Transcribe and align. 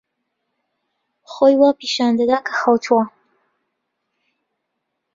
خۆی 1.31 1.55
وا 1.59 1.69
پیشان 1.79 2.11
دەدا 2.19 2.37
کە 2.45 2.53
خەوتووە. 2.59 3.03